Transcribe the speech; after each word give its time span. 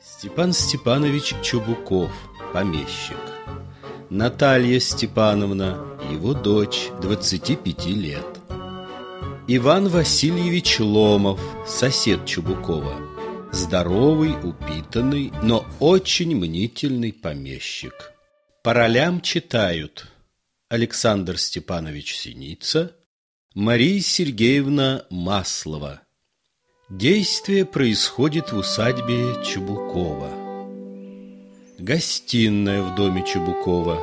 Степан 0.00 0.52
Степанович 0.52 1.34
Чубуков, 1.42 2.10
помещик. 2.52 3.16
Наталья 4.10 4.78
Степановна, 4.78 5.98
его 6.12 6.34
дочь, 6.34 6.88
25 7.00 7.86
лет. 7.86 8.26
Иван 9.48 9.88
Васильевич 9.88 10.80
Ломов, 10.80 11.40
сосед 11.66 12.26
Чубукова. 12.26 12.94
Здоровый, 13.52 14.34
упитанный, 14.42 15.32
но 15.42 15.64
очень 15.80 16.36
мнительный 16.36 17.12
помещик. 17.12 18.12
По 18.62 18.74
ролям 18.74 19.20
читают 19.22 20.08
Александр 20.68 21.38
Степанович 21.38 22.16
Синица, 22.16 22.94
Мария 23.54 24.00
Сергеевна 24.00 25.06
Маслова. 25.08 26.02
Действие 26.88 27.64
происходит 27.64 28.52
в 28.52 28.58
усадьбе 28.58 29.42
Чубукова. 29.44 30.30
Гостиная 31.80 32.80
в 32.80 32.94
доме 32.94 33.24
Чубукова. 33.26 34.00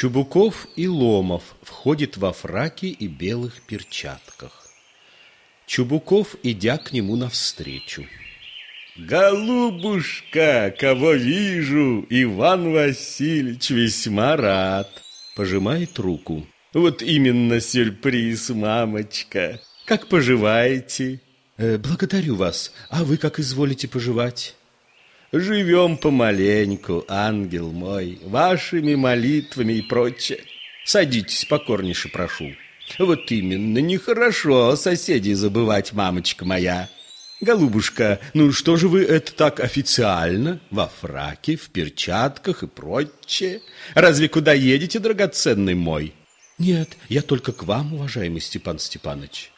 Чубуков 0.00 0.66
и 0.76 0.88
Ломов 0.88 1.42
входят 1.60 2.16
во 2.16 2.32
фраке 2.32 2.86
и 2.86 3.06
белых 3.06 3.60
перчатках. 3.60 4.66
Чубуков, 5.66 6.36
идя 6.42 6.78
к 6.78 6.92
нему 6.92 7.16
навстречу. 7.16 8.06
Голубушка, 8.96 10.74
кого 10.80 11.12
вижу, 11.12 12.06
Иван 12.08 12.72
Васильевич 12.72 13.68
весьма 13.68 14.38
рад. 14.38 14.88
Пожимает 15.36 15.98
руку. 15.98 16.46
Вот 16.72 17.02
именно 17.02 17.60
сюрприз, 17.60 18.48
мамочка. 18.48 19.60
Как 19.84 20.06
поживаете? 20.06 21.20
Э, 21.58 21.76
благодарю 21.76 22.36
вас. 22.36 22.72
А 22.88 23.04
вы 23.04 23.18
как 23.18 23.38
изволите 23.38 23.86
поживать? 23.86 24.56
Живем 25.32 25.96
помаленьку, 25.96 27.04
ангел 27.06 27.70
мой, 27.70 28.18
вашими 28.24 28.96
молитвами 28.96 29.74
и 29.74 29.82
прочее. 29.82 30.42
Садитесь, 30.84 31.44
покорнейше 31.44 32.08
прошу. 32.08 32.56
Вот 32.98 33.30
именно, 33.30 33.78
нехорошо 33.78 34.74
соседей 34.74 35.34
забывать, 35.34 35.92
мамочка 35.92 36.44
моя. 36.44 36.88
Голубушка, 37.40 38.18
ну 38.34 38.50
что 38.50 38.76
же 38.76 38.88
вы 38.88 39.04
это 39.04 39.32
так 39.32 39.60
официально? 39.60 40.60
Во 40.72 40.88
фраке, 40.88 41.56
в 41.56 41.70
перчатках 41.70 42.64
и 42.64 42.66
прочее? 42.66 43.60
Разве 43.94 44.28
куда 44.28 44.52
едете, 44.52 44.98
драгоценный 44.98 45.74
мой? 45.74 46.12
Нет, 46.58 46.98
я 47.08 47.22
только 47.22 47.52
к 47.52 47.62
вам, 47.62 47.94
уважаемый 47.94 48.40
Степан 48.40 48.80
Степанович. 48.80 49.52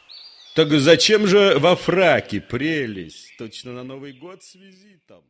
Так 0.53 0.69
зачем 0.69 1.25
же 1.25 1.57
во 1.57 1.75
фраке, 1.75 2.39
прелесть? 2.41 3.35
Точно 3.39 3.73
на 3.73 3.83
Новый 3.83 4.13
год 4.13 4.43
с 4.43 4.53
визитом. 4.53 5.23